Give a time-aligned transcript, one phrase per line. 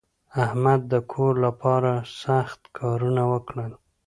[0.43, 1.91] احمد د کور لپاره
[2.21, 3.71] سخت کارونه وکړل.